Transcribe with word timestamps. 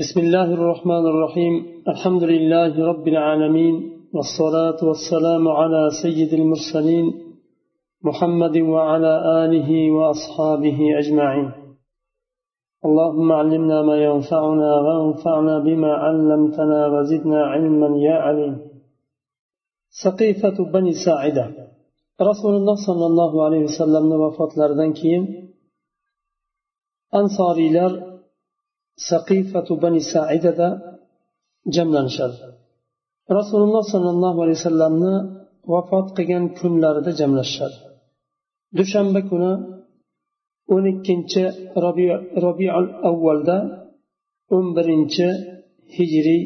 بسم 0.00 0.20
الله 0.20 0.48
الرحمن 0.54 1.04
الرحيم 1.12 1.54
الحمد 1.88 2.22
لله 2.22 2.84
رب 2.90 3.08
العالمين 3.08 3.74
والصلاة 4.14 4.80
والسلام 4.88 5.48
على 5.48 5.82
سيد 6.02 6.32
المرسلين 6.40 7.06
محمد 8.02 8.56
وعلى 8.56 9.12
آله 9.44 9.70
وأصحابه 9.96 10.78
أجمعين 11.00 11.48
اللهم 12.84 13.32
علمنا 13.32 13.82
ما 13.82 13.96
ينفعنا 14.04 14.70
وانفعنا 14.86 15.58
بما 15.58 15.92
علمتنا 16.04 16.86
وزدنا 16.86 17.40
علما 17.52 17.88
يا 18.08 18.14
عليم 18.14 18.54
سقيفة 20.04 20.56
بني 20.72 20.92
ساعدة 21.06 21.44
رسول 22.30 22.54
الله 22.56 22.76
صلى 22.86 23.06
الله 23.06 23.44
عليه 23.44 23.62
وسلم 23.64 24.12
وفات 24.12 24.58
لردن 24.58 24.92
أنصاري 27.14 27.68
لر 27.72 28.09
saqifatu 29.08 29.72
bani 29.82 30.00
saidada 30.12 30.68
jamlanishadi. 31.74 32.38
Rasululloh 33.38 33.84
sollallohu 33.92 34.38
alayhi 34.44 34.58
vasallamni 34.60 35.14
vafot 35.72 36.06
qilgan 36.16 36.44
kunlarida 36.58 37.12
jamlashishadi. 37.20 37.78
Dushanba 38.78 39.20
kuni 39.30 39.52
o'n 40.74 40.84
ikkinchi 40.92 41.42
robiul 42.44 42.86
avvalda 43.10 43.56
o'n 44.54 44.66
birinchi 44.76 45.28
hijriy 45.96 46.42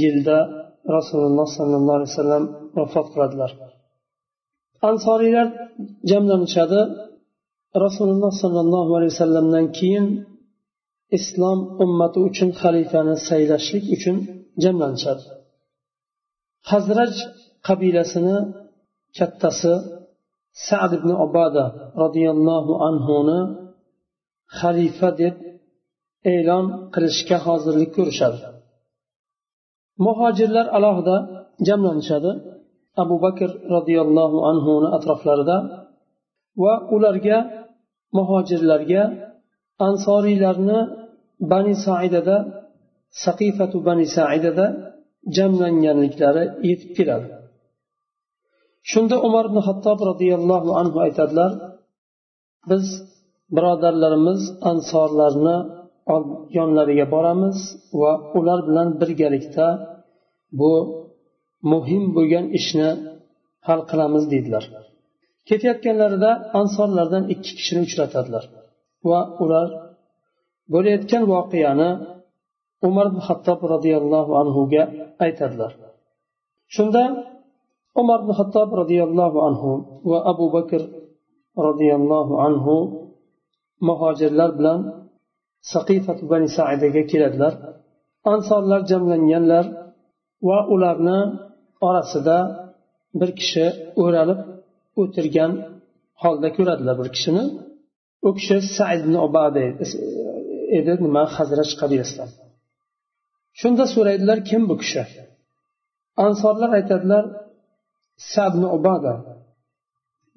yilda 0.00 0.38
rasululloh 0.96 1.48
sollallohu 1.56 1.96
alayhi 1.98 2.12
vasallam 2.14 2.44
vafot 2.78 3.06
qiladilar. 3.12 3.50
Ansoriylar 4.90 5.48
jamlanishadi. 6.10 6.80
Rasululloh 7.84 8.32
sollallohu 8.42 8.90
alayhi 8.98 9.12
vasallamdan 9.14 9.66
keyin 9.78 10.06
islom 11.18 11.58
ummati 11.84 12.18
uchun 12.28 12.50
xalifani 12.60 13.14
saylashlik 13.28 13.84
uchun 13.96 14.16
jamlanishadi. 14.62 15.24
Hazraj 16.70 17.12
qabilasini 17.66 18.36
kattasi 19.18 19.74
sad 20.66 20.90
ibn 20.98 21.10
obada 21.24 21.64
roziyallohu 22.02 22.72
anhuni 22.88 23.38
xalifa 24.58 25.10
deb 25.20 25.34
e'lon 26.34 26.64
qilishga 26.94 27.38
hozirlik 27.46 27.90
ko'rishadi. 27.96 28.38
Muhojirlar 30.06 30.66
alohida 30.76 31.16
jamlanishadi. 31.68 32.32
Abu 33.02 33.16
bakr 33.24 33.50
roziyallohu 33.74 34.38
anhuni 34.50 34.88
atroflarida 34.96 35.56
va 36.62 36.74
ularga 36.94 37.38
muhojirlarga 38.18 39.02
ansoriylarni 39.88 40.80
bani 41.52 41.74
saidada 41.86 42.36
saqifatu 43.24 43.76
bani 43.88 44.06
saidada 44.16 44.66
jamlanganliklari 45.36 46.44
yetib 46.68 46.90
keladi. 46.98 47.28
Shunda 48.90 49.16
umar 49.28 49.44
ibn 49.50 49.58
hattob 49.68 49.98
roziyallohu 50.10 50.70
anhu 50.80 50.98
aytadilar 51.06 51.52
biz 52.70 52.86
birodarlarimiz 53.56 54.40
ansorlarni 54.70 55.56
yonlariga 56.58 57.06
boramiz 57.14 57.58
va 58.00 58.12
ular 58.38 58.60
bilan 58.68 58.88
birgalikda 59.00 59.66
bu 60.60 60.72
muhim 61.72 62.04
bo'lgan 62.16 62.46
ishni 62.58 62.90
hal 63.66 63.80
qilamiz 63.90 64.24
deydilar. 64.32 64.64
Ketayotganlarida 65.48 66.30
ansorlardan 66.60 67.24
ikki 67.34 67.50
kishini 67.58 67.80
uchratadilar. 67.88 68.44
Va 69.08 69.20
ular 69.44 69.68
bo'layotgan 70.72 71.24
voqeani 71.32 71.90
umar 72.88 73.06
ibn 73.10 73.20
hattob 73.28 73.60
roziyallohu 73.74 74.32
anhuga 74.42 74.82
aytadilar. 75.24 75.72
Shunda 76.74 77.02
umar 78.00 78.18
ibn 78.24 78.32
hattob 78.38 78.68
roziyallohu 78.80 79.38
anhu 79.48 79.70
va 80.10 80.18
abu 80.32 80.46
bakr 80.56 80.82
roziyallohu 81.66 82.34
anhu 82.46 82.76
muhojirlar 83.88 84.50
bilan 84.58 84.78
saqifat 85.72 86.18
bani 86.30 86.48
saidaga 86.58 87.02
keladilar. 87.10 87.52
Ansorlar 88.32 88.80
jamlanganlar 88.90 89.64
va 90.48 90.58
ularni 90.74 91.18
orasida 91.88 92.38
bir 93.20 93.30
kishi 93.40 93.66
o'ralib 94.02 94.40
o'tirgan 95.00 95.52
holda 96.22 96.48
ko'radilar 96.56 96.94
bir 97.00 97.08
kishini. 97.16 97.44
U 98.26 98.28
kishi 98.36 98.56
said 98.76 99.00
ibn 99.04 99.14
obada 99.26 99.60
edi 100.78 100.92
nima 101.04 101.22
hazrat 101.36 101.70
qabilasidan 101.80 102.30
shunda 103.60 103.84
so'raydilar 103.94 104.38
kim 104.50 104.62
bu 104.70 104.74
kishi? 104.82 105.02
Ansorlar 106.26 106.70
aytadilar 106.78 107.24
sabni 108.32 108.68
obada 108.76 109.14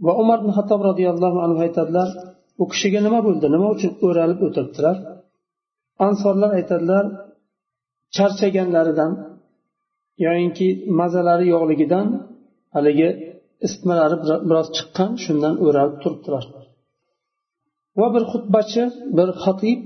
va 0.06 0.14
umar 0.22 0.38
ibn 0.42 0.52
hattob 0.58 0.82
roziyallohu 0.90 1.38
anhu 1.46 1.60
aytadilar 1.68 2.10
u 2.62 2.66
kishiga 2.72 3.00
nima 3.08 3.20
bo'ldi? 3.28 3.46
Nima 3.56 3.68
uchun 3.76 3.92
o'ralib 4.08 4.40
o'tiribdilar? 4.48 4.98
Ansorlar 6.08 6.52
aytadilar 6.60 7.06
charchaganlaridan 8.16 9.12
yoyinki 10.26 10.68
mazalari 11.00 11.46
yo'qligidan 11.54 12.08
haligi 12.76 13.10
isitmalari 13.66 14.16
biroz 14.50 14.68
chiqqan 14.78 15.12
shundan 15.24 15.54
o'ralib 15.66 15.98
turibdilar. 16.04 16.44
Va 18.00 18.08
bir 18.16 18.24
xutbachi 18.32 18.84
bir 19.18 19.30
xatib 19.44 19.80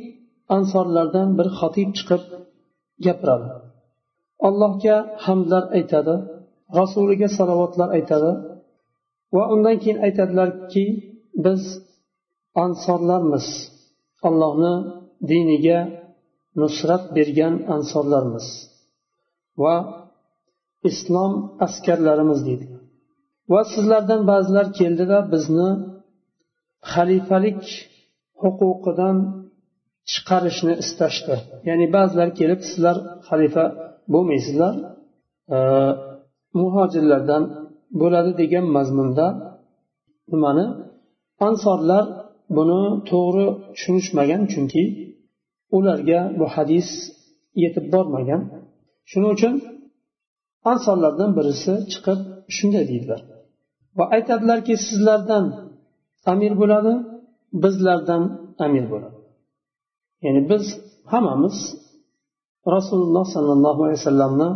ansorlardan 0.55 1.29
bir 1.37 1.47
xatib 1.59 1.89
chiqib 1.97 2.23
gapiradi. 3.05 3.49
Allohga 4.47 4.97
hamdlar 5.25 5.63
aytadi 5.77 6.15
rasuliga 6.79 7.27
salovatlar 7.37 7.89
aytadi 7.97 8.31
va 9.35 9.43
undan 9.53 9.75
keyin 9.81 9.99
aytadilarki 10.07 10.85
biz 11.45 11.61
ansorlarmiz. 12.65 13.47
Allohni 14.27 14.73
diniga 15.29 15.79
nusrat 16.61 17.03
bergan 17.15 17.55
ansorlarmiz 17.75 18.47
va 19.63 19.75
islom 20.89 21.33
askarlarimiz 21.65 22.39
deydi. 22.47 22.65
Va 23.51 23.61
sizlardan 23.73 24.21
ba'zilar 24.31 24.67
keldi 24.79 25.03
va 25.11 25.19
bizni 25.33 25.69
xalifalik 26.93 27.63
huquqidan 28.41 29.17
chiqarishni 30.11 30.73
istashdi. 30.83 31.35
Ya'ni 31.69 31.87
ba'zilar 31.95 32.29
kelib 32.39 32.61
sizlar 32.69 32.97
xalifa 33.27 33.65
bo'lmaysizlar 34.13 34.73
e, 35.55 35.57
muhojirlardan 36.59 37.43
bo'ladi 38.01 38.31
degan 38.41 38.65
mazmunda 38.75 39.27
nimani? 40.33 40.65
Ansorlar 41.47 42.05
buni 42.57 42.81
to'g'ri 43.09 43.47
tushunishmagan 43.75 44.41
chunki 44.53 44.83
ularga 45.77 46.19
bu 46.39 46.45
hadis 46.55 46.87
yetib 47.63 47.85
bormagan. 47.93 48.41
Shuning 49.11 49.31
uchun 49.37 49.53
ansorlardan 50.71 51.31
birisi 51.37 51.73
chiqib 51.91 52.19
shunday 52.55 52.83
deydilar. 52.91 53.21
Va 53.97 54.05
aytadilarki 54.15 54.75
sizlardan 54.87 55.45
amir 56.31 56.53
bo'ladi 56.61 56.93
bizlardan 57.63 58.23
amir 58.65 58.85
bo'ladi. 58.91 59.17
Ya'ni 60.25 60.41
biz 60.51 60.63
hammamiz 61.11 61.57
rasululloh 62.75 63.25
sollallohu 63.35 63.81
alayhi 63.85 63.99
vasallamni 64.01 64.49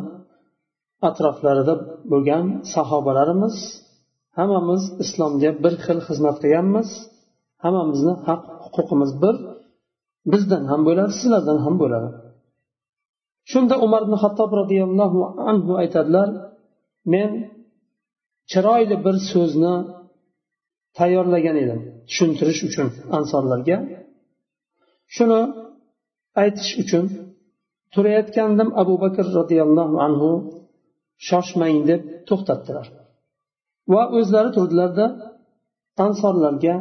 atroflarida 1.10 1.74
bo'lgan 2.12 2.46
sahobalarimiz 2.74 3.56
hammamiz 4.38 4.84
islomga 5.04 5.52
bir 5.64 5.74
xil 5.86 6.00
xizmat 6.08 6.36
qilganmiz 6.44 6.90
hammamizni 7.64 8.14
haq 8.28 8.42
huquqimiz 8.64 9.12
bir 9.24 9.36
bizdan 10.32 10.64
ham 10.72 10.82
bo'ladi 10.88 11.12
sizlardan 11.22 11.60
ham 11.66 11.76
bo'ladi. 11.82 12.10
Shunda 13.52 13.76
umar 13.86 14.02
ibn 14.06 14.16
hattob 14.24 14.52
roziyallohu 14.62 15.20
anhu 15.50 15.72
aytadilar 15.82 16.30
men 17.14 17.32
chiroyli 18.52 18.98
bir 19.06 19.16
so'zni 19.32 19.76
tayyorlagan 20.98 21.58
edim 21.64 21.80
tushuntirish 22.10 22.62
uchun 22.68 22.88
ansorlarga 23.18 23.78
shuni 25.16 25.42
aytish 26.42 26.72
uchun 26.84 27.06
turayotgandim 27.94 28.70
abu 28.82 28.96
bakr 29.04 29.26
roziyallohu 29.38 29.96
anhu 30.08 30.30
shoshmang 31.28 31.80
deb 31.90 32.02
to'xtatdilar. 32.30 32.88
Va 33.94 34.04
o'zlari 34.18 34.50
turdilarda 34.58 35.06
ansorlarga 36.06 36.76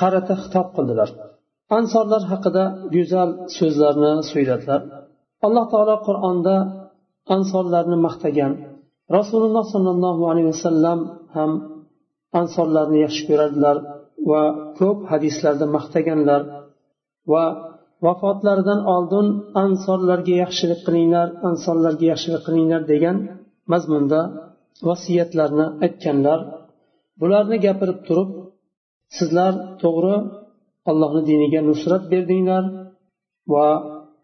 qarata 0.00 0.34
xitob 0.42 0.68
qildilar. 0.76 1.10
Ansorlar 1.78 2.22
haqida 2.32 2.64
go'zal 2.94 3.30
so'zlarni 3.56 4.12
so'yladilar 4.30 4.80
alloh 5.46 5.64
taolo 5.72 5.96
qur'onda 6.08 6.56
ansorlarni 7.36 7.98
maqtagan 8.06 8.52
rasululloh 9.16 9.64
sollallohu 9.74 10.22
alayhi 10.30 10.48
vasallam 10.54 10.98
ham 11.36 11.50
ansorlarni 12.40 12.98
yaxshi 13.06 13.22
ko'radilar 13.28 13.76
va 14.30 14.42
ko'p 14.78 14.98
hadislarda 15.12 15.66
maqtaganlar 15.76 16.42
va 17.32 17.44
vafotlaridan 18.06 18.80
oldin 18.94 19.26
ansorlarga 19.64 20.34
yaxshilik 20.44 20.80
qilinglar 20.86 21.28
ansorlarga 21.48 22.04
yaxshilik 22.12 22.42
qilinglar 22.46 22.82
degan 22.92 23.16
mazmunda 23.72 24.20
vasiyatlarni 24.88 25.66
aytganlar. 25.84 26.40
Bularni 27.20 27.56
gapirib 27.66 28.00
turib 28.08 28.30
sizlar 29.18 29.52
to'g'ri 29.82 30.16
allohni 30.90 31.22
diniga 31.30 31.60
nusrat 31.70 32.02
berdinglar 32.12 32.64
va 33.52 33.68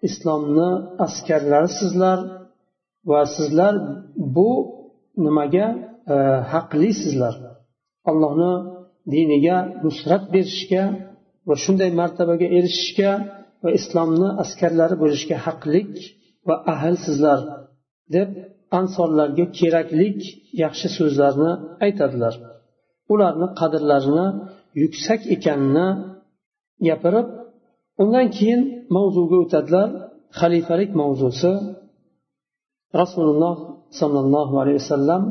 islomni 0.09 0.71
askarlarisizlar 1.07 2.19
va 3.11 3.21
sizlar 3.37 3.75
bu 4.37 4.51
nimaga 5.25 5.67
e, 6.15 6.17
haqlisizlar. 6.53 7.35
Allohni 8.11 8.53
diniga 9.15 9.57
nusrat 9.85 10.25
berishga 10.35 10.83
va 11.49 11.55
shunday 11.65 11.91
martabaga 12.01 12.47
erishishga 12.59 13.11
va 13.63 13.71
islomni 13.79 14.29
askarlari 14.43 14.97
bo'lishga 15.03 15.37
haqlik 15.47 15.93
va 16.49 16.57
ahlsizlar 16.75 17.41
deb 18.15 18.29
ansorlarga 18.79 19.47
keraklik 19.59 20.19
yaxshi 20.63 20.89
so'zlarni 20.97 21.53
aytadilar. 21.87 22.35
Ularni 23.13 23.49
qadrlarini 23.61 24.27
yuksak 24.83 25.21
ekanini 25.35 25.89
gapirib 26.89 27.29
undan 28.03 28.27
keyin 28.37 28.63
mavzuga 28.97 29.37
o'tadilar. 29.45 29.89
Xalifalik 30.41 30.91
mavzusi. 31.01 31.53
Rasululloh 33.01 33.57
sollallohu 34.01 34.55
alayhi 34.63 34.79
vasallam 34.83 35.23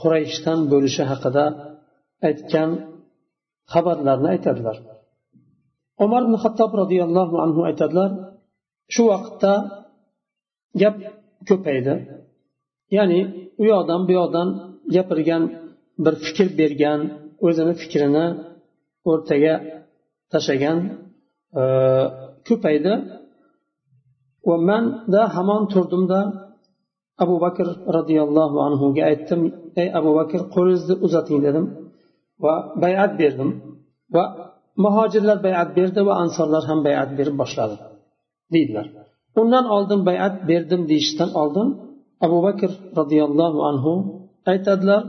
qurayshdan 0.00 0.58
bo'lishi 0.72 1.02
haqida 1.10 1.44
aytgan 2.28 2.70
xabarlarni 3.72 4.28
aytadilar. 4.34 4.76
Umar 6.04 6.22
ibn 6.26 6.36
hattob 6.42 6.70
roziyallohu 6.82 7.36
anhu 7.44 7.60
aytadilar 7.68 8.10
shu 8.94 9.02
vaqtda 9.12 9.52
gap 10.82 10.96
ko'paydi. 11.48 11.94
Ya'ni 12.96 13.20
u 13.62 13.64
yoqdan 13.72 14.00
bu 14.06 14.12
yoqdan 14.20 14.48
gapirgan 14.94 15.42
bir 16.04 16.14
fikr 16.24 16.46
bergan 16.60 17.00
o'zini 17.46 17.74
fikrini 17.82 18.26
o'rtaga 19.10 19.54
tashlagan 20.32 20.78
e, 21.60 21.62
ko'paydi. 22.48 22.92
Va 24.48 24.56
manda 24.68 25.22
hamon 25.36 25.62
turdimda 25.72 26.20
abu 27.22 27.34
bakr 27.44 27.66
roziyallohu 27.96 28.56
anhuga 28.66 29.02
aytdim 29.10 29.40
ey 29.80 29.88
abu 29.98 30.10
bakr 30.18 30.40
qo'lingizni 30.54 30.94
uzating 31.06 31.38
dedim. 31.46 31.66
Va 32.44 32.54
bayat 32.82 33.12
berdim 33.20 33.50
va 34.14 34.24
muhojirlar 34.84 35.38
bayat 35.46 35.68
berdi 35.78 36.00
va 36.08 36.14
ansorlar 36.22 36.62
ham 36.70 36.78
bayat 36.86 37.10
berib 37.18 37.36
boshladi 37.42 37.76
deydilar. 38.54 38.86
Undan 39.40 39.64
oldin 39.76 40.00
bayat 40.08 40.34
berdim 40.50 40.82
deyishdan 40.90 41.30
oldin 41.42 41.68
abu 42.24 42.38
bakr 42.46 42.70
roziyallohu 42.98 43.58
anhu 43.70 43.92
aytadilar 44.52 45.02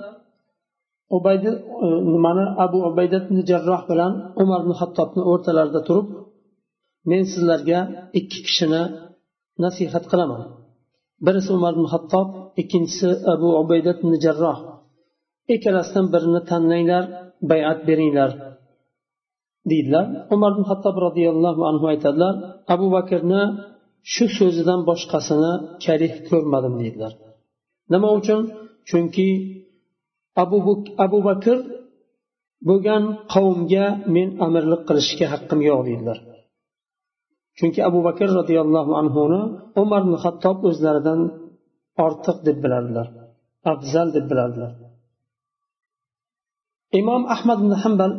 ubaydi 1.17 1.51
e, 1.85 1.87
nimani 2.13 2.45
abu 2.65 2.77
ubaydat 2.89 3.25
jarroh 3.49 3.81
bilan 3.89 4.11
umar 4.41 4.59
ibn 4.63 4.73
hattobni 4.81 5.21
o'rtalarida 5.31 5.81
turib 5.87 6.07
men 7.09 7.23
sizlarga 7.33 7.79
ikki 8.19 8.39
kishini 8.45 8.83
nasihat 9.63 10.05
qilaman. 10.11 10.41
Birisi 11.25 11.49
umar 11.57 11.71
ibn 11.77 11.85
hattob 11.93 12.27
ikkinchisi 12.61 13.09
abu 13.33 13.47
ubaydat 13.61 13.99
jarroh. 14.25 14.59
Ikkalasidan 15.53 16.05
birini 16.13 16.41
tanlanglar 16.49 17.03
bayat 17.49 17.79
beringlar 17.89 18.31
deydilar. 19.71 20.05
Umar 20.35 20.51
ibn 20.55 20.63
hattob 20.71 20.95
roziyallohu 21.07 21.61
anhu 21.69 21.85
aytadilar 21.93 22.33
abu 22.73 22.87
bakrni 22.95 23.41
shu 24.13 24.25
so'zidan 24.37 24.79
boshqasini 24.89 25.53
karih 25.85 26.13
ko'rmadim 26.29 26.73
deydilar. 26.81 27.13
Nima 27.93 28.09
uchun? 28.19 28.41
Chunki 28.89 29.27
abu, 30.43 30.57
abu 31.05 31.19
bakr 31.29 31.57
bo'lgan 32.67 33.03
qavmga 33.33 33.85
men 34.15 34.29
amirlik 34.45 34.81
qilishga 34.89 35.25
haqqim 35.33 35.59
yo'q 35.69 35.81
deydilar. 35.89 36.17
Chunki 37.57 37.79
abu 37.89 37.99
bakr 38.07 38.27
roziyallohu 38.39 38.91
anhuni 39.01 39.41
umar 39.81 40.01
ibn 40.05 40.15
hattob 40.23 40.57
o'zlaridan 40.69 41.19
ortiq 42.05 42.37
deb 42.47 42.57
bilardilar 42.63 43.07
afzal 43.73 44.07
deb 44.15 44.25
bilardilar. 44.31 44.71
Imom 46.99 47.21
ahmad 47.35 47.57
ibn 47.63 47.73
hambal 47.83 48.11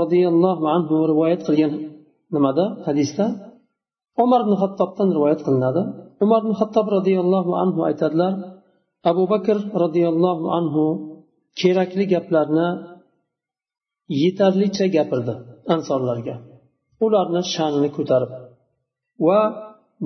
roziyallohu 0.00 0.64
anhu 0.76 0.94
rivoyat 1.10 1.40
qilgan 1.46 1.72
nimada? 2.34 2.64
Hadisda. 2.86 3.26
Umar 4.24 4.40
ibn 4.44 4.54
hattobdan 4.62 5.08
rivoyat 5.16 5.40
qilinadi. 5.46 5.82
Umar 6.24 6.40
ibn 6.44 6.52
hattob 6.60 6.86
roziyallohu 6.96 7.52
anhu 7.62 7.80
aytadilar 7.88 8.32
abu 9.10 9.22
bakr 9.32 9.56
roziyallohu 9.84 10.46
anhu 10.58 10.84
kerakli 11.60 12.04
gaplarni 12.14 12.68
yetarlicha 14.22 14.86
gapirdi 14.96 15.34
ansorlarga 15.74 16.34
ularni 17.04 17.42
sha'nini 17.54 17.90
ko'tarib 17.96 18.32
va 19.26 19.40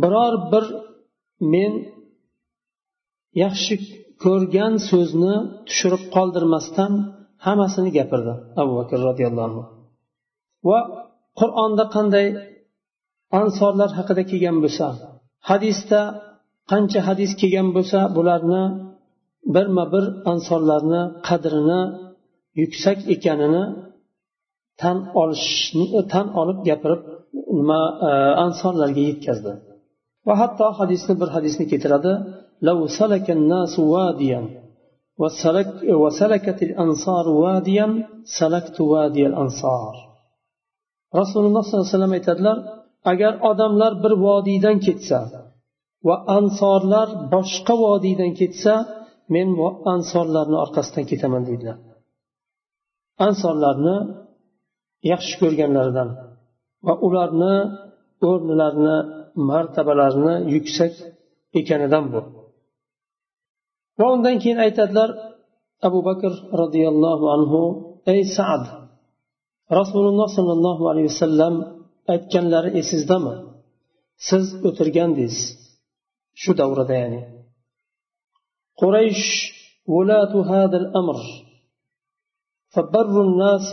biror 0.03 0.35
bir 0.53 0.65
men 1.53 1.73
yaxshi 3.43 3.75
ko'rgan 4.25 4.75
so'zni 4.91 5.35
tushirib 5.69 6.03
qoldirmasdan 6.17 6.93
hammasini 7.44 7.90
gapirdi 7.98 8.32
abu 8.60 8.72
bakr 8.81 8.98
roziyallohu 9.08 9.46
anhu. 9.48 9.62
Va 10.69 10.78
qur'onda 11.40 11.84
qanday 11.96 12.26
ansorlar 13.40 13.90
haqida 13.98 14.22
kelgan 14.31 14.56
bo'lsa 14.64 14.87
hadisda 15.50 16.00
qancha 16.70 17.00
hadis 17.08 17.31
kelgan 17.40 17.69
bo'lsa 17.76 17.98
bularni 18.16 18.62
birma 19.54 19.84
bir 19.94 20.04
ansorlarni 20.32 21.02
qadrini 21.28 21.81
yuksak 22.60 22.98
ekanini 23.14 23.64
tan 24.81 24.96
olishni 25.22 25.84
tan 26.12 26.26
olib 26.40 26.58
gapirib 26.69 27.02
nima 27.58 27.81
e, 28.08 28.10
ansorlarga 28.44 29.02
yetkazdi. 29.10 29.52
Va 30.26 30.34
hatto 30.40 30.66
hadisni 30.81 31.14
bir 31.20 31.28
hadisni 31.36 31.64
keltiradi 31.72 32.12
وسلك 35.21 35.69
وسلكت 36.03 36.59
الأنصار 36.68 37.25
واديا 37.44 37.88
سلكت 38.39 38.77
وادي 38.81 39.24
الأنصار 39.31 39.94
rasululloh 41.19 41.63
sollallohu 41.63 41.86
alayhi 41.88 41.95
vasallam 41.97 42.15
aytadilar 42.19 42.57
agar 43.12 43.33
odamlar 43.50 43.94
bir 44.03 44.13
vodiydan 44.25 44.77
ketsa 44.86 45.19
va 46.07 46.15
ansorlar 46.38 47.07
boshqa 47.33 47.73
vodiydan 47.85 48.31
ketsa 48.40 48.73
men 49.35 49.47
ansorlarni 49.94 50.57
orqasidan 50.64 51.06
ketaman 51.11 51.44
deydilar 51.49 51.78
ansorlarni 53.28 53.97
yaxshi 55.11 55.35
ko'rganlaridan 55.42 56.09
va 56.87 56.94
ularni 57.07 57.56
o'rnilarini 58.30 58.97
martabalarini 59.49 60.35
yuksak 60.54 60.94
ekanidan 61.59 62.06
bu 62.14 62.21
va 64.00 64.06
undan 64.14 64.36
keyin 64.42 64.58
aytadilar 64.66 65.10
abu 65.86 65.98
bakr 66.08 66.32
roziyallohu 66.62 67.24
anhu 67.36 67.60
ey 68.12 68.20
sad 68.36 68.62
rasululloh 69.78 70.28
sollallohu 70.38 70.82
alayhi 70.90 71.08
vasallam 71.12 71.54
aytganlari 72.12 72.70
esingizdami 72.80 73.34
siz 74.28 74.44
o'tirgandingiz 74.69 75.36
shu 76.42 76.50
davrada 76.60 76.94
ya'ni 77.02 77.20
quraysh 78.80 79.26
ولات 79.94 80.34
هذا 80.52 80.76
الأمر 80.82 81.19
فبر 82.74 83.14
الناس 83.28 83.70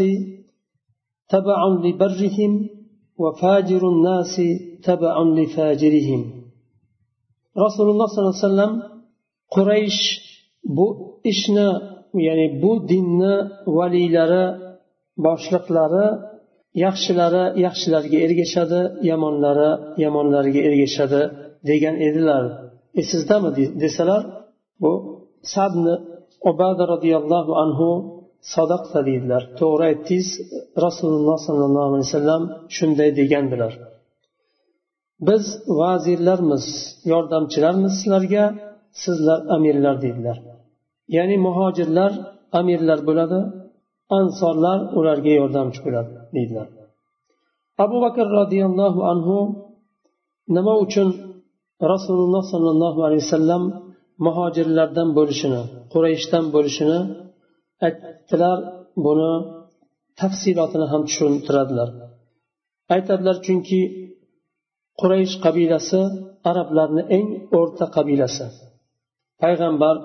تبع 1.30 1.60
لبرهم 1.86 2.70
وفاجر 3.18 3.82
الناس 3.94 4.36
تبع 4.84 5.16
لفاجرهم 5.38 6.22
صلى 7.78 7.92
الله 7.92 8.08
عليه 8.18 8.28
وسلم 8.28 8.97
quraysh 9.56 10.04
bu 10.78 10.88
ishni 11.32 11.70
ya'ni 12.28 12.48
bu 12.64 12.72
dinni 12.92 13.36
valiylari 13.78 14.46
boshliqlari 15.26 16.08
yaxshilari 16.86 17.44
yaxshilarga 17.66 18.18
ergashadi 18.26 18.82
yomonlari 19.12 19.72
yomonlariga 20.04 20.62
ergashadi 20.70 21.22
degan 21.70 21.96
edilar. 22.08 22.44
Esizdami 23.02 23.50
desalar 23.84 24.22
bu 24.82 24.92
sabni 25.56 25.96
obada 26.50 26.84
roziyallohu 26.94 27.54
anhu 27.64 27.90
sadaqta 28.56 29.00
deydilar. 29.08 29.44
To'g'ri 29.60 29.84
aytdingiz 29.92 30.30
rasululloh 30.86 31.38
sollallohu 31.48 31.88
alayhi 31.90 32.06
vasallam 32.08 32.44
shunday 32.78 33.10
degandilar. 33.20 33.74
Biz 35.28 35.44
vazirlarmiz 35.80 36.66
yordamchilarmiz 37.12 37.94
sizlarga 38.00 38.46
sizlar 39.04 39.40
amirlar 39.56 39.96
deydilar. 40.04 40.38
Ya'ni 41.16 41.38
muhojirlar 41.48 42.12
amirlar 42.60 43.00
bo'ladi 43.08 43.40
ansorlar 44.20 44.80
ularga 44.98 45.34
yordamchi 45.42 45.80
bo'ladi 45.86 46.12
deydilar. 46.36 46.68
Abu 47.84 47.98
bakr 48.06 48.26
roziyallohu 48.40 49.02
anhu 49.12 49.38
nima 50.56 50.74
uchun 50.86 51.08
rasululloh 51.94 52.44
sollallohu 52.54 53.00
alayhi 53.08 53.24
vasallam 53.26 53.64
muhojirlardan 54.26 55.10
bo'lishini 55.18 55.62
qurayshdan 55.94 56.46
bo'lishini 56.56 57.00
aytdilar 57.88 58.58
buni 59.06 59.32
tafsilotini 60.22 60.86
ham 60.92 61.02
tushuntiradilar. 61.10 61.90
Aytadilar 62.96 63.38
chunki 63.46 63.82
quraysh 65.00 65.34
qabilasi 65.46 66.02
arablarni 66.50 67.04
eng 67.18 67.28
o'rta 67.60 67.86
qabilasi. 67.98 68.46
Payg'ambar 69.42 69.96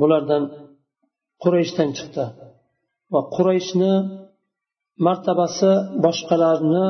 bulardan 0.00 0.42
qurayshdan 1.42 1.88
chiqdi. 1.98 2.24
Va 3.12 3.20
qurayshni 3.36 3.92
martabasi 5.06 5.72
boshqalarni 6.04 6.86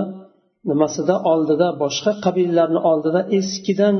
nimasida 0.70 1.14
oldida 1.32 1.68
boshqa 1.82 2.12
qabilalarni 2.24 2.80
oldida 2.90 3.20
eskidan 3.38 3.96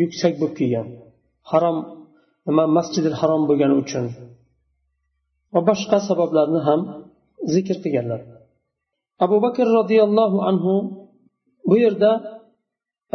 yuksak 0.00 0.32
bo'lib 0.40 0.54
kelgan. 0.60 0.86
Harom 1.50 1.78
nima 2.48 2.64
masjidi 2.76 3.08
harom 3.20 3.42
bo'lgani 3.48 3.74
uchun. 3.82 4.04
Va 5.54 5.60
boshqa 5.70 5.98
sabablarni 6.08 6.60
ham 6.68 6.80
zikr 7.54 7.76
qilganlar. 7.84 8.20
Abu 9.24 9.36
bakr 9.44 9.66
roziyallohu 9.78 10.38
anhu 10.50 10.74
bu 11.68 11.76
yerda 11.84 12.10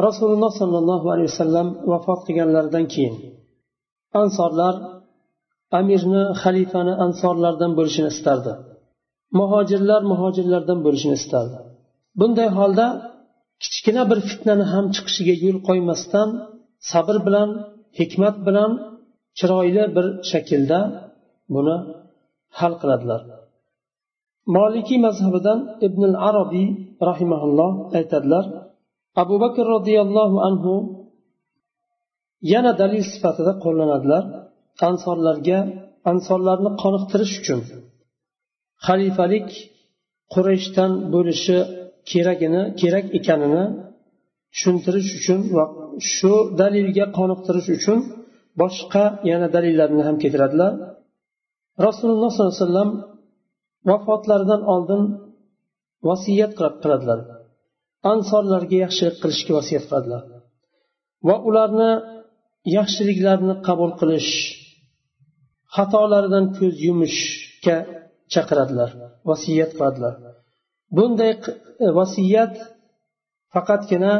rasululloh 0.07 0.51
sollallohu 0.61 1.07
alayhi 1.13 1.29
vasallam 1.33 1.67
vafot 1.91 2.19
qilganlaridan 2.27 2.85
keyin 2.93 3.15
ansorlar 4.19 4.75
amirni 5.79 6.23
xalifani 6.41 6.93
ansorlardan 7.05 7.71
bo'lishini 7.77 8.09
istardi. 8.15 8.53
Muhojirlar 9.39 10.01
muhojirlardan 10.11 10.79
bo'lishini 10.85 11.15
istardi. 11.21 11.57
Bunday 12.19 12.49
holda 12.59 12.87
kichkina 13.63 14.03
bir 14.11 14.19
fitnani 14.29 14.65
ham 14.73 14.85
chiqishiga 14.95 15.35
yo'l 15.43 15.57
qo'ymasdan 15.67 16.29
sabr 16.91 17.15
bilan 17.27 17.49
hikmat 17.99 18.35
bilan 18.47 18.71
chiroyli 19.37 19.83
bir 19.95 20.05
shaklda 20.31 20.79
buni 21.53 21.77
hal 22.59 22.73
qiladilar. 22.81 23.21
Molikiy 24.55 24.99
mazhabidan 25.07 25.59
ibn 25.87 26.01
arabiy 26.29 26.67
rahimaulloh 27.09 27.71
aytadilar 27.97 28.45
abu 29.21 29.35
bakr 29.43 29.63
roziyallohu 29.75 30.37
anhu 30.47 30.73
yana 32.53 32.71
dalil 32.81 33.03
sifatida 33.13 33.53
qo'llanadilar 33.63 34.23
ansorlarga 34.87 35.59
ansorlarni 36.11 36.71
qoniqtirish 36.83 37.33
uchun. 37.41 37.59
Xalifalik 38.87 39.49
qurayshdan 40.33 40.91
bo'lishi 41.13 41.57
keragini 42.11 42.61
kerak 42.81 43.05
ekanini 43.19 43.63
tushuntirish 44.53 45.09
uchun 45.19 45.39
va 45.55 45.63
shu 46.13 46.33
dalilga 46.61 47.05
qoniqtirish 47.17 47.69
uchun 47.77 47.99
boshqa 48.61 49.03
yana 49.29 49.47
dalillarni 49.55 50.01
ham 50.07 50.15
keltiradilar. 50.23 50.71
Rasululloh 51.87 52.29
sollallohu 52.33 52.53
alayhi 52.55 52.65
vasallam 52.67 52.89
vafotlaridan 53.89 54.61
oldin 54.73 55.01
vasiyat 56.09 56.51
qiladilar. 56.81 57.19
Ansorlarga 58.13 58.77
yaxshilik 58.85 59.15
qilishga 59.23 59.51
vasiyat 59.59 59.83
qiladilar. 59.89 60.23
Va 61.27 61.35
ularni 61.49 61.91
yaxshiliklarni 62.77 63.55
qabul 63.67 63.91
qilish 63.99 64.31
xatolaridan 65.75 66.45
ko'z 66.57 66.75
yumishga 66.87 67.77
chaqiradilar 68.33 68.89
vasiyat 69.29 69.71
qiladilar. 69.77 70.13
Bunday 70.97 71.31
e, 71.85 71.87
vasiyat 71.99 72.53
faqatgina 73.53 74.13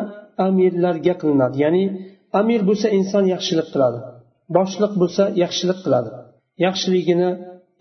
amirlarga 0.47 1.13
qilinadi. 1.21 1.55
Ya'ni 1.63 1.83
amir 2.39 2.61
bo'lsa 2.69 2.87
inson 2.99 3.23
yaxshilik 3.33 3.67
qiladi 3.73 3.99
boshliq 4.57 4.93
bo'lsa 5.01 5.23
yaxshilik 5.43 5.79
qiladi 5.85 6.09
yaxshiligini 6.65 7.29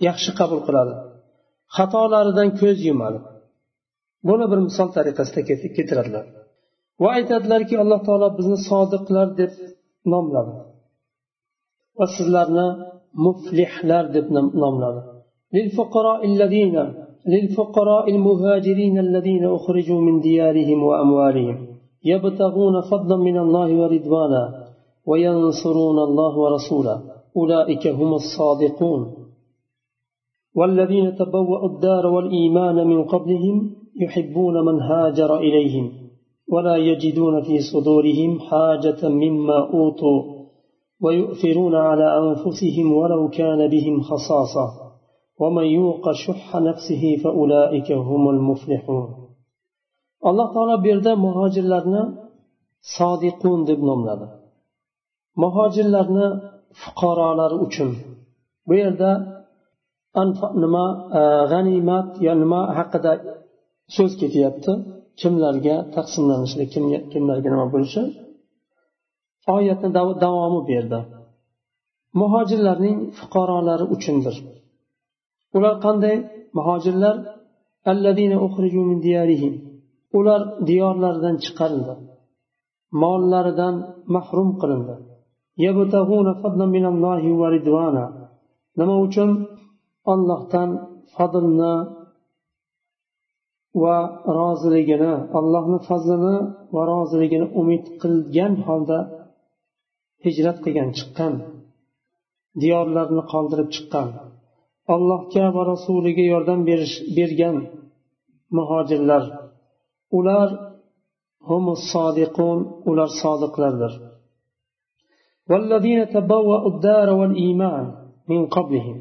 yaxshi 0.09 0.31
qabul 0.41 0.61
qiladi 0.67 0.95
xatolaridan 1.77 2.49
ko'z 2.61 2.79
yumadi. 2.89 3.19
Buni 4.29 4.47
bir 4.53 4.61
misol 4.69 4.89
tariqasida 4.97 5.41
keltiradilar 5.77 6.25
va 7.03 7.09
aytadilarki 7.19 7.75
alloh 7.83 8.01
taolo 8.07 8.29
bizni 8.39 8.59
sodiqlar 8.71 9.29
deb 9.41 9.53
nomladi. 10.13 10.55
Va 11.99 12.07
sizlarni 12.17 12.67
muflihlar 13.27 14.05
deb 14.15 14.27
nomladi. 14.63 15.01
للفقراء 17.27 18.11
المهاجرين 18.11 18.99
الذين 18.99 19.45
أخرجوا 19.45 20.01
من 20.01 20.21
ديارهم 20.21 20.83
وأموالهم 20.83 21.67
يبتغون 22.05 22.81
فضلا 22.81 23.17
من 23.17 23.39
الله 23.39 23.69
ورضوانا 23.81 24.67
وينصرون 25.07 25.99
الله 25.99 26.39
ورسوله 26.39 27.03
أولئك 27.37 27.87
هم 27.87 28.15
الصادقون 28.15 29.15
والذين 30.55 31.17
تبوأوا 31.17 31.69
الدار 31.69 32.07
والإيمان 32.07 32.87
من 32.87 33.05
قبلهم 33.05 33.75
يحبون 34.01 34.65
من 34.65 34.81
هاجر 34.81 35.39
إليهم 35.39 35.93
ولا 36.54 36.76
يجدون 36.90 37.36
في 37.48 37.56
صدورهم 37.72 38.40
حاجة 38.40 39.10
مما 39.10 39.58
أوتوا 39.74 40.20
ويؤثرون 41.04 41.76
على 41.76 42.08
أنفسهم 42.24 42.88
ولو 43.00 43.30
كان 43.30 43.68
بهم 43.74 44.02
خصاصة 44.02 44.66
ومن 45.40 45.66
يوق 45.80 46.12
شح 46.12 46.56
نفسه 46.56 47.04
فأولئك 47.24 47.92
هم 47.92 48.30
المفلحون 48.30 49.26
alloh 50.30 50.48
taolo 50.56 50.76
bu 50.84 50.88
yerda 50.92 51.12
muhojirlarni 51.26 52.04
sodiqun 52.96 53.60
deb 53.70 53.80
nomladi 53.90 54.28
muhojirlarni 55.44 56.28
fuqarolari 56.82 57.56
uchun 57.66 57.92
bu 58.68 58.74
yerda 58.82 59.12
nima 60.64 60.86
g'animat 61.52 62.10
yo 62.26 62.34
nima 62.44 62.62
haqida 62.78 63.12
so'z 63.96 64.12
ketyapti 64.22 64.72
Kimlarga 65.21 65.77
taqsimlanishi 65.95 66.65
kimlarga 67.13 67.49
nima 67.55 67.67
bo'lishi 67.75 68.03
oyatni 69.57 69.89
davomi 70.25 70.61
berdi 70.71 71.01
muhojirlarning 72.19 72.97
fuqarolari 73.19 73.85
uchundir. 73.95 74.37
Ular 75.57 75.75
qanday? 75.85 76.17
Muhojirlar 76.59 77.17
ular 80.19 80.41
diyorlaridan 80.69 81.37
chiqarildi. 81.45 81.95
Mollaridan 83.03 83.75
mahrum 84.15 84.49
qilindi. 84.61 84.95
Nima 88.79 88.97
uchun? 89.07 89.31
Ollohdan 90.13 90.71
fadlni 91.15 91.75
va 93.84 93.98
roziligini 94.40 95.14
allohni 95.40 95.80
fazlini 95.88 96.36
va 96.76 96.82
roziligini 96.92 97.48
umid 97.62 97.84
qilgan 98.02 98.54
holda 98.68 99.00
hijrat 100.26 100.58
qilgan 100.64 100.90
chiqqan 100.98 101.34
diyorlarini 102.62 103.24
qoldirib 103.34 103.70
chiqqan 103.76 104.08
allohga 104.94 105.46
va 105.56 105.62
rasuliga 105.74 106.24
yordam 106.34 106.60
berish 106.70 106.96
bergan 107.18 107.58
muhojirlar 108.58 109.24
ular 110.18 110.50
sodiqun 111.92 112.60
ular 112.90 113.10
sodiqlardir 113.22 113.94
والذين 115.50 116.00
تبوأوا 116.16 116.70
الدار 116.74 117.08
والإيمان 117.20 117.86
من 118.32 118.42
قبلهم 118.56 118.98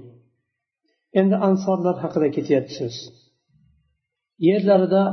endi 1.21 1.37
ansorlar 1.49 1.97
haqida 2.05 2.29
ketyapti 2.37 2.73
so'z 2.79 2.97
yerlarida 4.48 5.04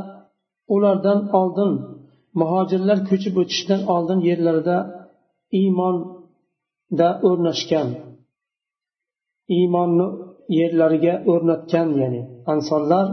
ulardan 0.75 1.21
oldin 1.41 1.73
muhojirlar 2.41 2.99
ko'chib 3.11 3.35
o'tishdan 3.43 3.81
oldin 3.95 4.21
yerlarida 4.29 4.77
iymonda 5.61 7.09
o'rnashgan. 7.29 7.89
Iymonni 9.57 10.07
yerlariga 10.59 11.15
o'rnatgan 11.33 11.89
ya'ni 12.01 12.23
ansorlar 12.53 13.07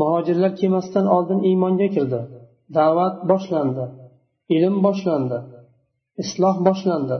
muhojirlar 0.00 0.52
kelmasdan 0.60 1.06
oldin 1.16 1.40
iymonga 1.50 1.88
kirdi. 1.96 2.20
Da'vat 2.76 3.16
boshlandi 3.30 3.84
ilm 4.56 4.76
boshlandi 4.86 5.38
isloh 6.22 6.56
boshlandi. 6.68 7.16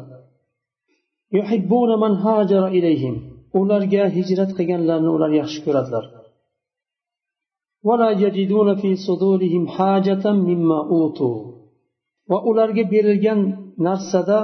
Ularga 3.60 4.02
hijrat 4.16 4.50
qilganlarni 4.58 5.10
ular 5.16 5.30
yaxshi 5.40 5.60
ko'radilar. 5.66 6.04
va 12.29 12.37
ularga 12.49 12.83
berilgan 12.93 13.39
narsada 13.87 14.37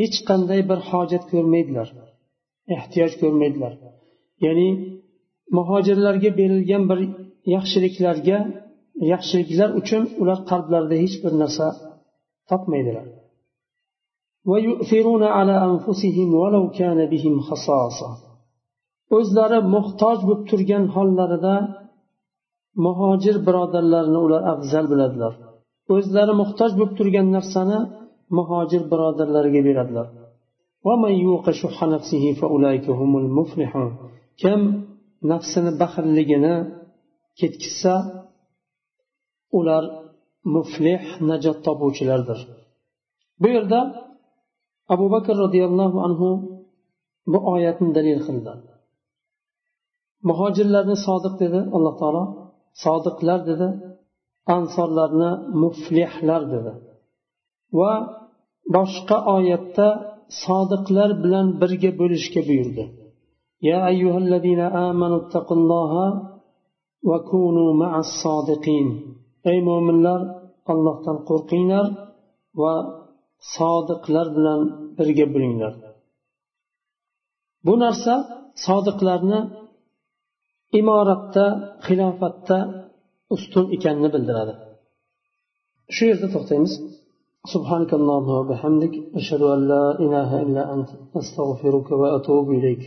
hech 0.00 0.16
qanday 0.28 0.60
bir 0.70 0.78
hojat 0.90 1.24
ko'rmaydilar 1.32 1.88
ehtiyoj 2.76 3.12
ko'rmaydilar 3.22 3.72
ya'ni 4.44 4.68
muhojirlarga 5.56 6.30
berilgan 6.40 6.82
bir 6.90 7.00
yaxshiliklarga 7.54 8.38
yaxshiliklar 9.12 9.68
uchun 9.80 10.02
ular 10.22 10.38
qalblarida 10.50 10.96
hech 11.04 11.16
bir 11.24 11.32
narsa 11.42 11.66
topmaydilar 12.50 13.06
ويؤثرون 14.50 15.22
على 15.36 15.54
أنفسهم 15.68 16.28
ولو 16.42 16.64
كان 16.78 16.98
بهم 17.12 17.34
خصاصة 17.48 18.10
o'zlari 19.16 19.58
muhtoj 19.74 20.18
bo'lib 20.26 20.42
turgan 20.50 20.84
hollarida 20.94 21.54
muhojir 22.85 23.35
birodarlarni 23.47 24.19
ular 24.25 24.41
afzal 24.53 24.85
biladilar. 24.91 25.33
O'zlari 25.95 26.33
muhtoj 26.41 26.71
bo'lib 26.77 26.93
turgan 26.99 27.27
narsani 27.35 27.79
muhojir 28.37 28.81
birodarlariga 28.91 29.61
beradilar. 29.67 30.07
Kim 34.41 34.61
nafsini 35.31 35.71
baxilligini 35.81 36.55
ketkizsa 37.39 37.93
ular 39.59 39.83
muflih 40.55 41.01
najot 41.29 41.57
topuvchilardir. 41.65 42.39
Bu 43.41 43.47
yerda 43.55 43.79
abu 44.93 45.05
bakr 45.15 45.35
roziyallohu 45.43 45.97
anhu 46.07 46.29
bu 47.31 47.39
oyatni 47.53 47.89
dalil 47.97 48.19
qildi. 48.27 48.51
Muhojirlarni 50.29 50.95
sodiq 51.05 51.33
dedi 51.43 51.59
alloh 51.75 51.95
taolo 52.01 52.23
sodiqlar 52.82 53.40
dedi 53.50 53.68
ansorlarni 54.56 55.30
muflihlar 55.62 56.42
dedi 56.54 56.72
va 57.78 57.92
boshqa 58.76 59.16
oyatda 59.36 59.88
sodiqlar 60.44 61.10
bilan 61.22 61.46
birga 61.60 61.90
bo'lishga 62.00 62.42
buyurdi 62.50 62.84
يا 63.70 63.78
أيها 63.92 64.18
الذين 64.24 64.62
آمنوا 64.88 65.20
اتقوا 65.22 65.58
الله 65.60 65.92
وكونوا 67.10 67.70
مع 67.82 67.92
الصادقين 68.06 68.88
أي 69.48 69.56
مؤمنlar 69.68 70.20
allohdan 70.72 71.18
qo'rqinglar 71.28 71.86
va 72.60 72.74
sodiqlar 73.56 74.26
bilan 74.36 74.60
birga 74.98 75.26
bo'linglar 75.34 75.72
bu 77.66 77.74
narsa 77.84 78.14
sodiqlarni 78.66 79.40
imoratda 80.80 81.46
xilofatda 81.86 82.58
ustun 83.34 83.66
ekanini 83.76 84.08
bildiradi 84.14 84.54
shu 85.94 86.02
yerda 86.10 86.28
to'xtaymiz 86.34 86.74
سبحانك 87.54 87.90
اللهم 88.00 88.28
وبحمدك 88.40 88.94
أشهد 89.20 89.42
أن 89.54 89.60
لا 89.72 89.84
إله 90.04 90.30
إلا 90.44 90.62
أنت 90.74 90.90
أستغفرك 91.20 91.88
وأتوب 92.00 92.46
إليك 92.58 92.84